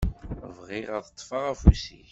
Bɣiɣ 0.57 0.87
ad 0.99 1.05
ṭṭfeɣ 1.11 1.43
afus-ik. 1.51 2.09